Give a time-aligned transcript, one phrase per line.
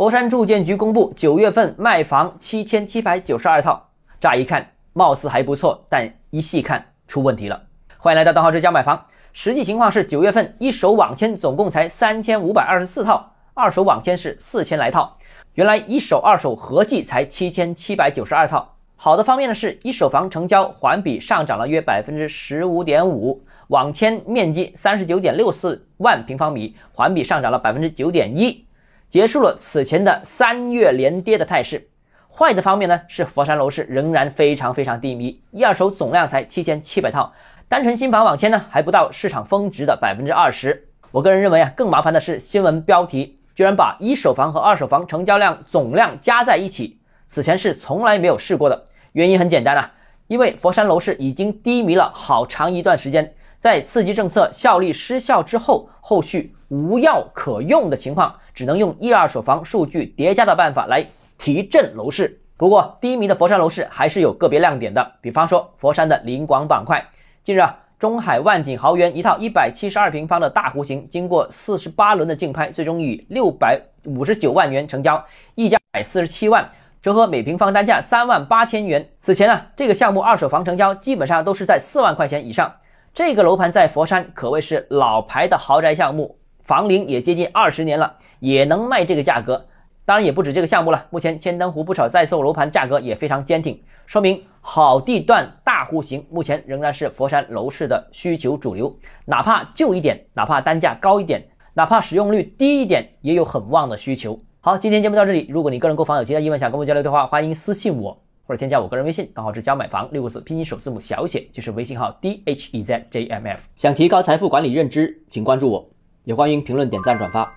[0.00, 7.64] 佛山住建局公布九月份卖房七千七百九十二套，乍一看貌似还不错，但一细看出问题了。
[7.98, 15.18] 欢迎来到邓浩之家买房，实际情况是九月份一手网签总共才三千五百二十四套，二手网签是四千来套。
[15.52, 18.76] 原来一手二手合计才七千七百九十二套。
[18.96, 28.64] 好的方面呢，是一手房成交环比上涨了约百分之十五点五，网签面积三十九点六四万平方米，环比上涨了百分之九点一，
[29.10, 31.88] 结束了此前的三月连跌的态势。
[32.28, 37.32] 坏的方面呢，是佛山楼市仍然非常非常低迷，一二手总量才七千七百套，
[37.68, 40.86] 单纯新房网签呢还不到市场峰值的百分之二十。
[41.10, 48.86] 我个人认为啊，更麻烦的是新闻标题居然把一手房和二手房成交量总量加在一起，此前是从来没有试过的。
[49.10, 49.92] 原因很简单啊，
[50.28, 61.06] 因为佛山楼市已经低迷了好长一段时间，在刺激政策效力失效之后，后续无药可用的情况，只能用一二手房数据叠加的办法来
[61.38, 62.40] 提振楼市。
[62.56, 67.02] 不过，低迷的佛山楼市还是有个别亮点的，比方说佛山的临广板块。
[67.42, 76.70] 近日啊，中海万锦豪园一套一百七十二平方的大户型，经过四十八轮的竞拍，最终以六百五十九万元成交，溢价百四十七万。
[77.02, 79.08] 折合每平方单价三万八千元。
[79.20, 82.70] 此前呢，这个项目二手房成交基本上都是在四万块钱以上。
[83.14, 89.66] 这个楼盘在佛山可谓是老牌的豪宅项目，房龄也接近二十年了，也能卖这个价格。
[90.04, 98.92] 当然也不止这个项目了，目前千灯湖不少在售楼盘价格也非常坚挺，说明好地段大户型目前仍然是佛山楼市的需求主流。
[99.24, 101.40] 哪怕旧一点，哪怕单价高一点，
[101.74, 104.36] 哪怕使用率低一点，也有很旺的需求。
[104.60, 105.46] 好，今天节目到这里。
[105.48, 113.60] 如果你个人购房有其他疑问想跟我交流的话，欢迎私信我或者添加我个人微信，账号是教买房六个字拼音首字母小写，就是微信号 d h e z j m f。
[113.76, 115.88] 想提高财富管理认知，请关注我，
[116.24, 117.54] 也欢迎评论、点赞、转发。